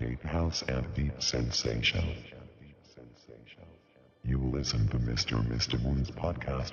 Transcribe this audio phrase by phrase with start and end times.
[0.00, 2.04] meditate house and deep sensation.
[4.24, 5.46] You listen to Mr.
[5.46, 5.80] Mr.
[5.82, 6.72] Moon's podcast.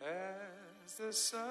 [0.00, 1.44] As the sun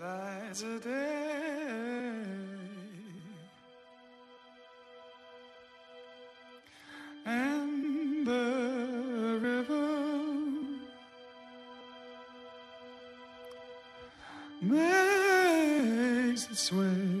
[0.00, 2.23] lies a day.
[16.64, 17.13] sway.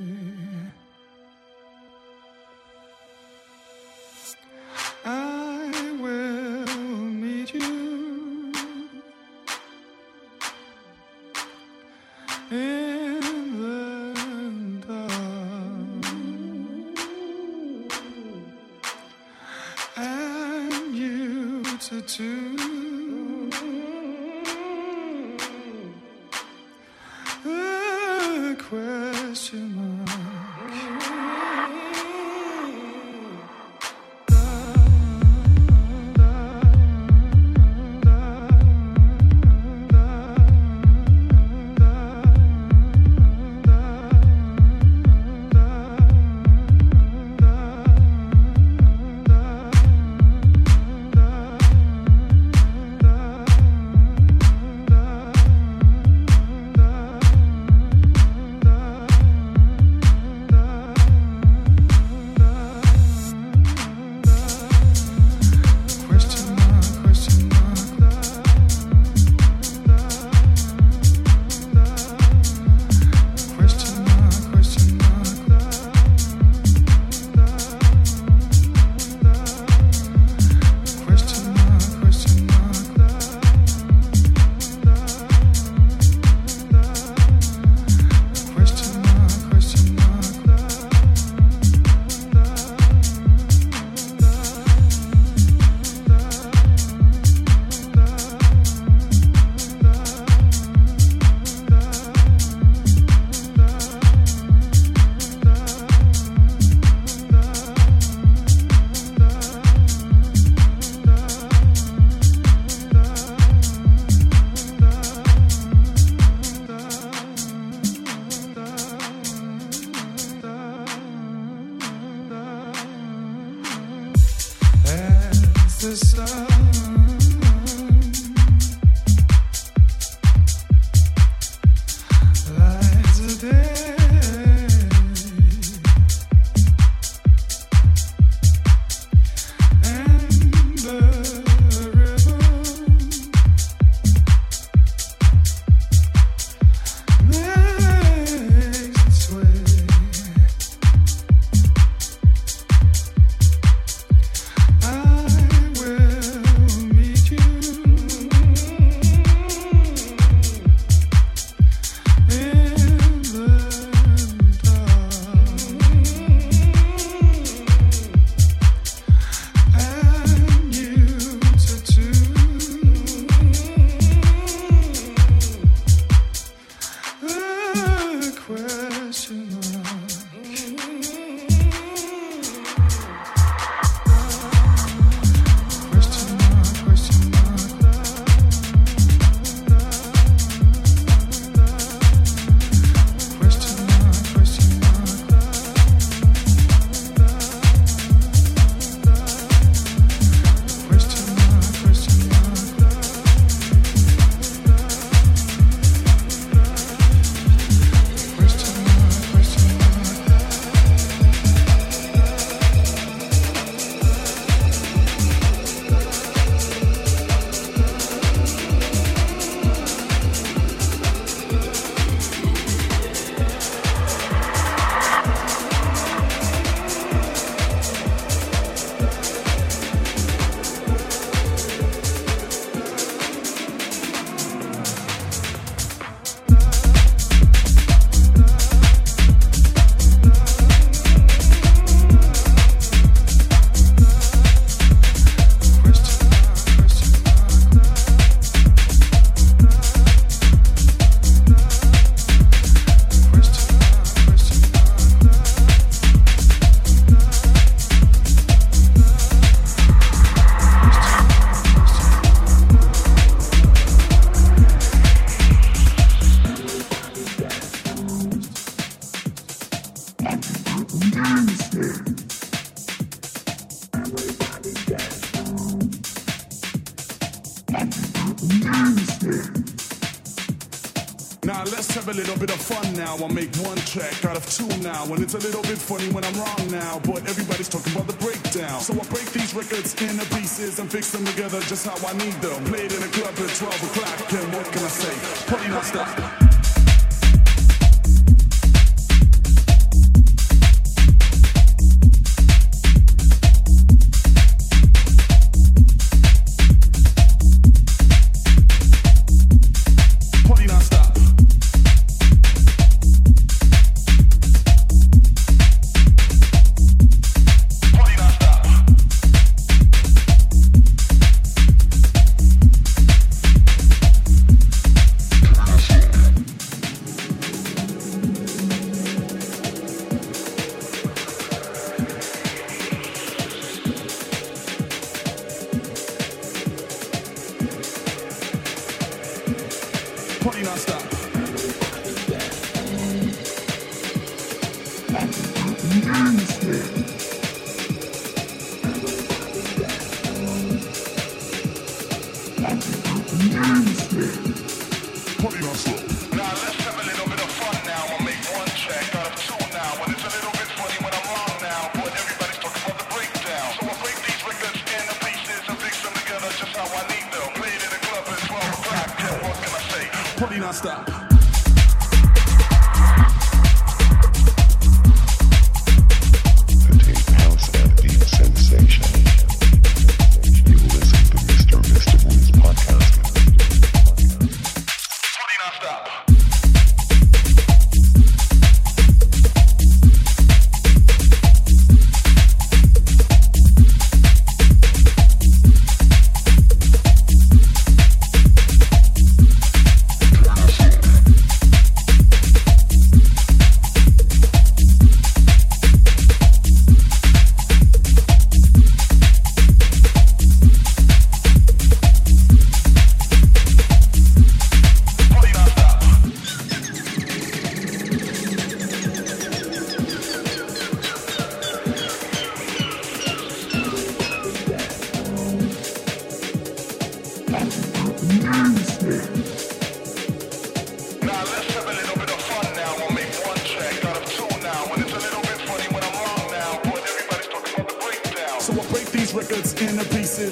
[283.18, 283.24] now.
[283.24, 285.04] I make one track out of two now.
[285.04, 287.00] And it's a little bit funny when I'm wrong now.
[287.04, 288.80] But everybody's talking about the breakdown.
[288.80, 292.34] So I break these records into pieces and fix them together just how I need
[292.34, 292.64] them.
[292.64, 294.32] Played in a club at 12 o'clock.
[294.32, 295.46] And what can I say?
[295.50, 296.33] Party not stop.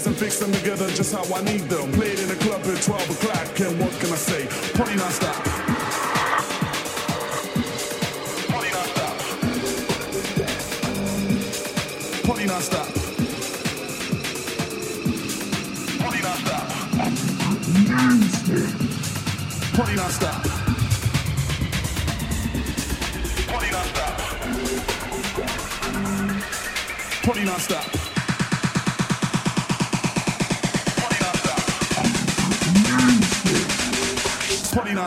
[0.02, 1.92] ideas and fix them together just how I need them.
[1.92, 4.46] Played in a club at 12 o'clock, and what can I say?
[4.74, 5.51] Party non-stop.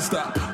[0.05, 0.45] stop.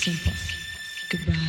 [0.00, 0.32] Simple.
[1.10, 1.39] Goodbye.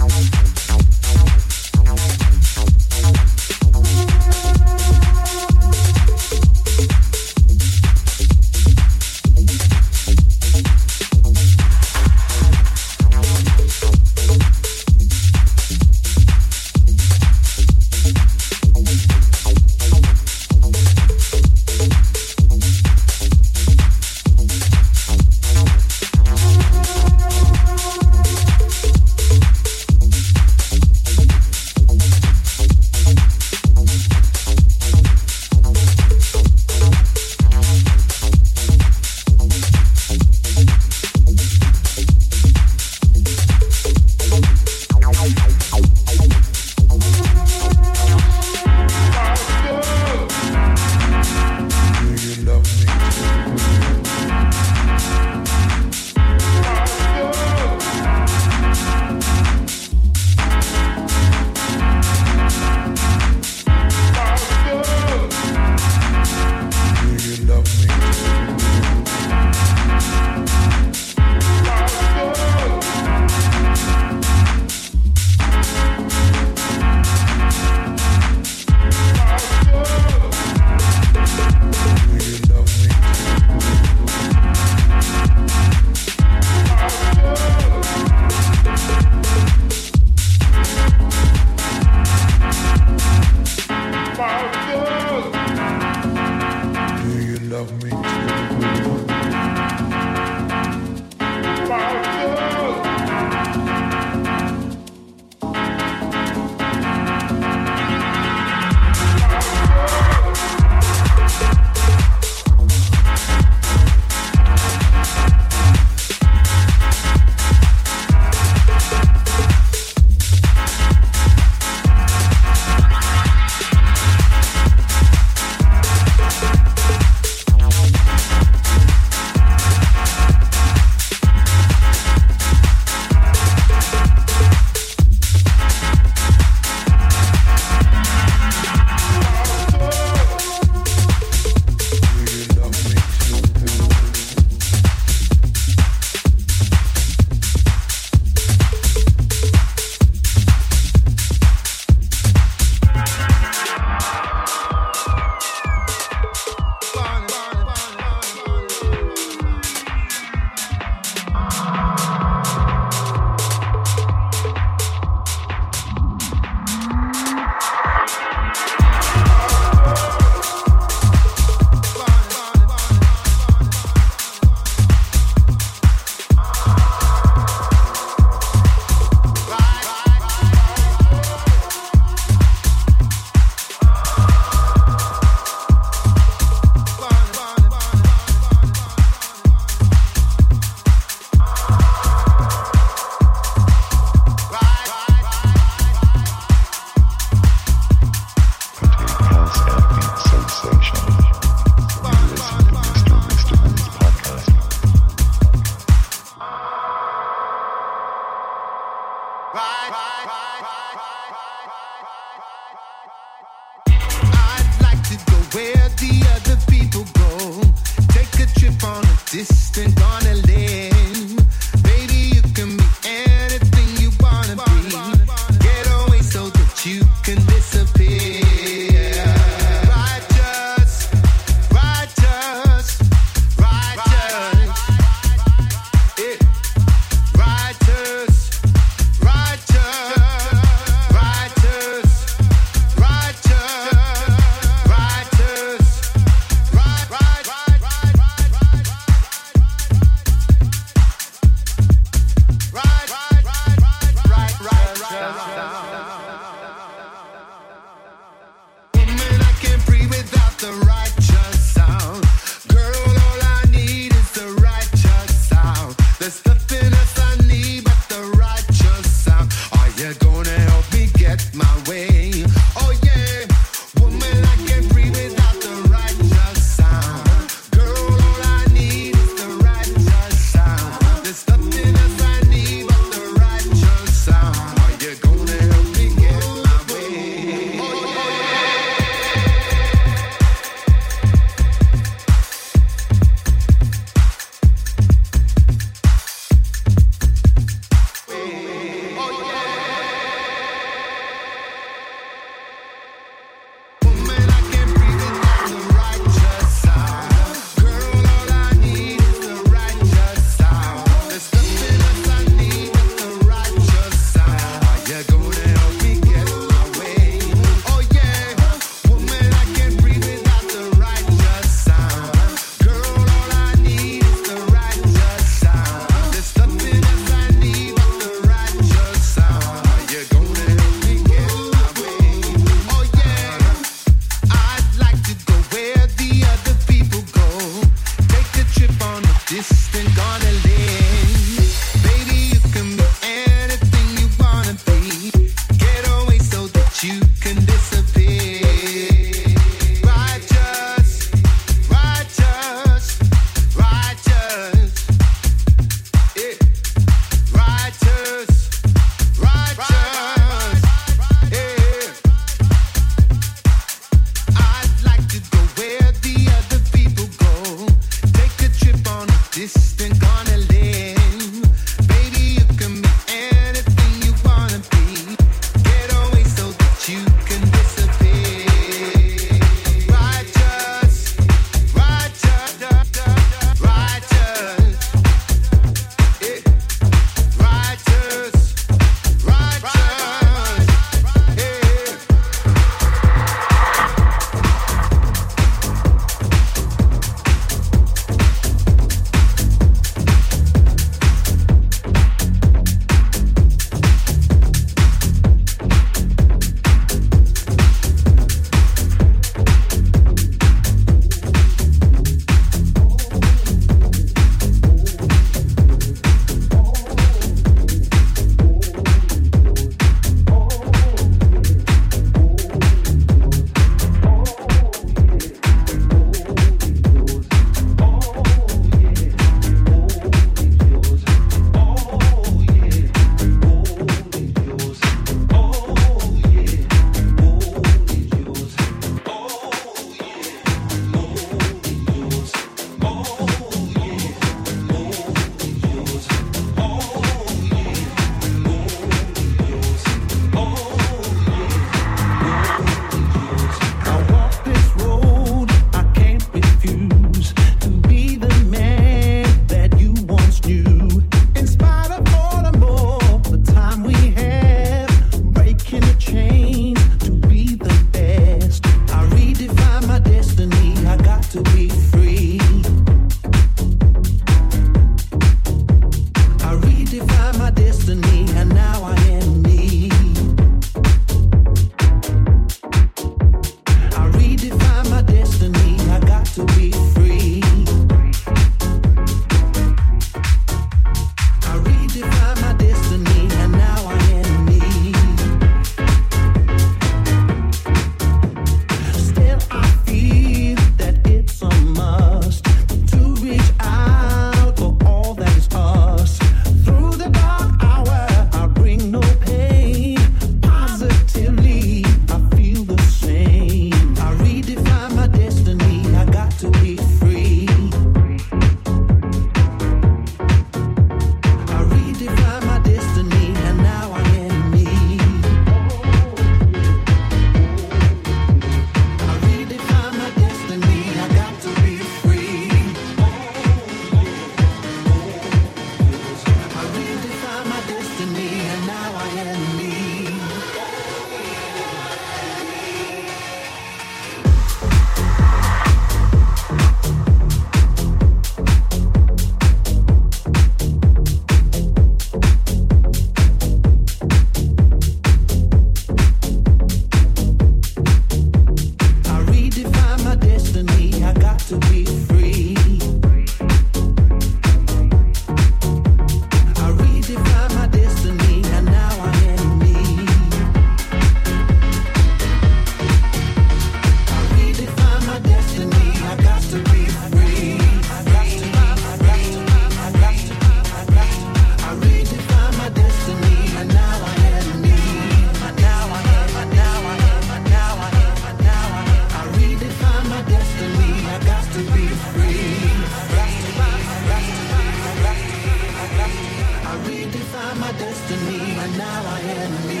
[597.06, 600.00] redefine my destiny, and now I am me.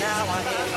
[0.00, 0.67] Now I am.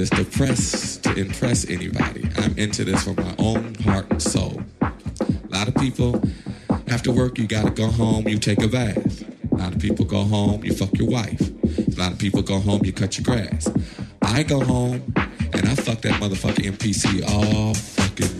[0.00, 2.26] This to press to impress anybody.
[2.38, 4.62] I'm into this for my own heart and soul.
[4.80, 4.90] A
[5.50, 6.22] lot of people,
[6.88, 9.22] after work, you gotta go home, you take a bath.
[9.52, 11.40] A lot of people go home, you fuck your wife.
[11.40, 13.70] A lot of people go home, you cut your grass.
[14.22, 15.02] I go home
[15.52, 18.39] and I fuck that motherfucking MPC all fucking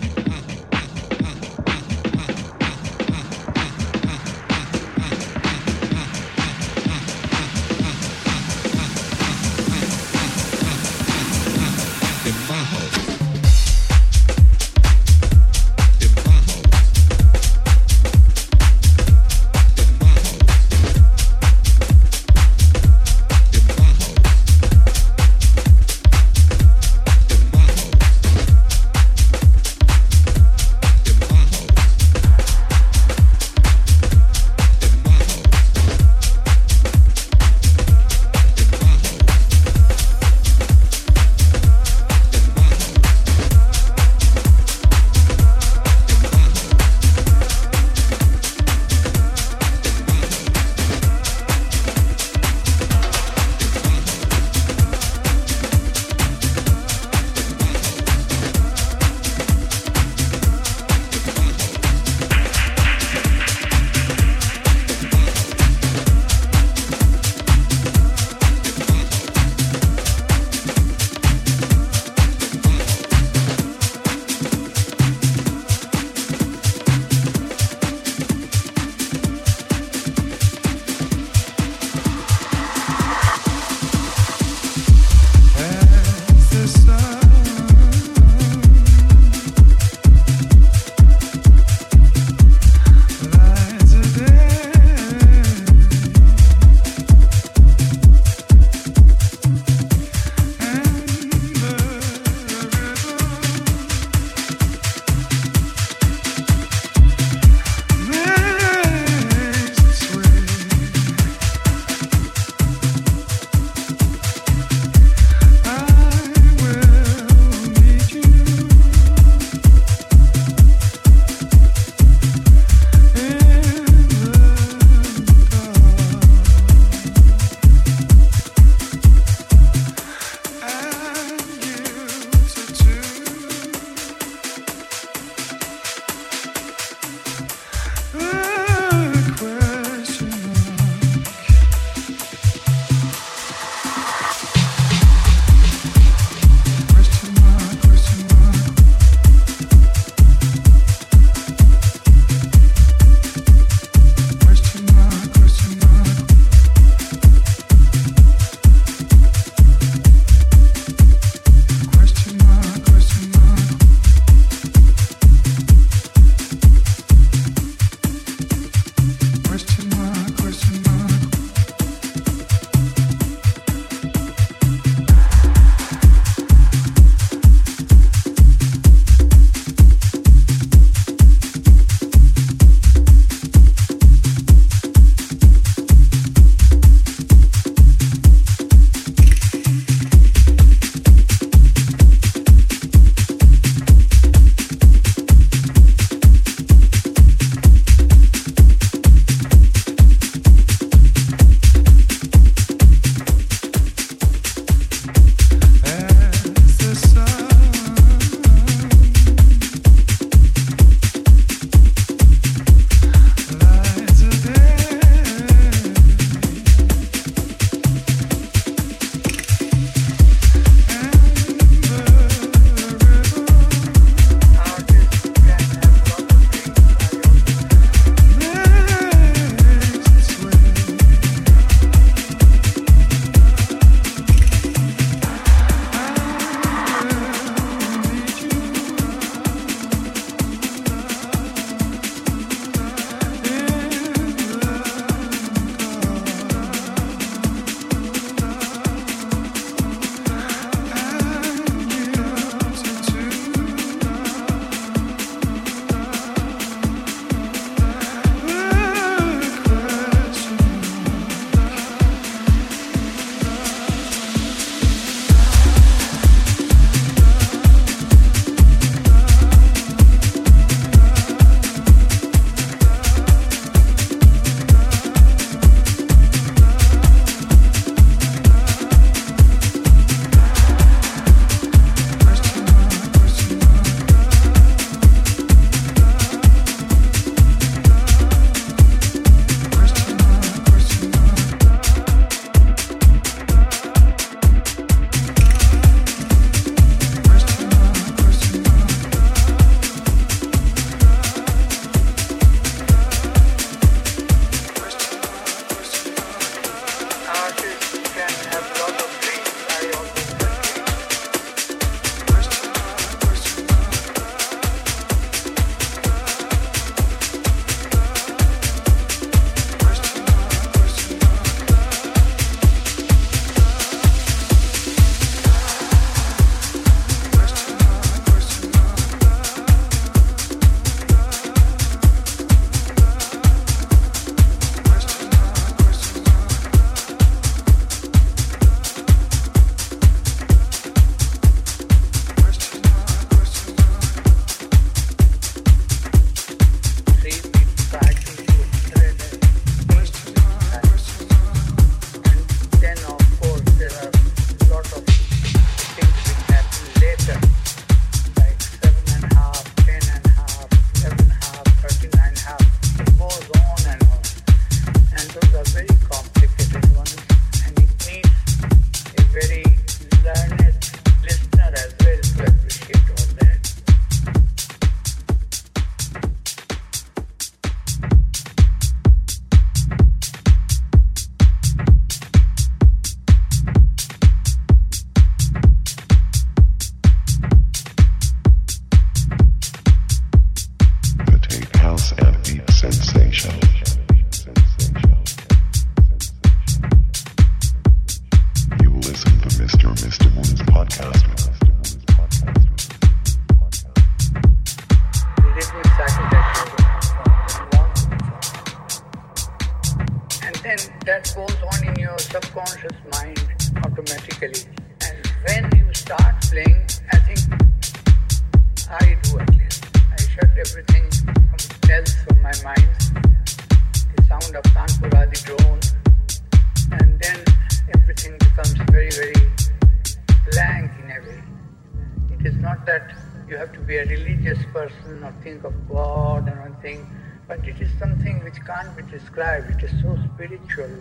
[434.23, 437.09] Religious person or think of God or anything,
[437.47, 439.69] but it is something which can't be described.
[439.71, 440.91] It is so spiritual.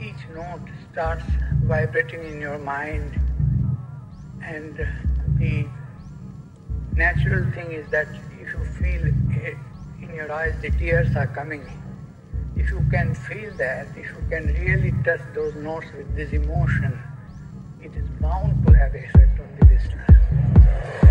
[0.00, 1.24] Each note starts
[1.64, 3.18] vibrating in your mind,
[4.42, 4.76] and
[5.38, 5.66] the
[6.94, 8.08] natural thing is that
[8.40, 9.06] if you feel
[9.46, 9.56] it
[10.02, 11.64] in your eyes the tears are coming,
[12.56, 16.98] if you can feel that, if you can really touch those notes with this emotion,
[17.80, 21.10] it is bound to have effect on the listener.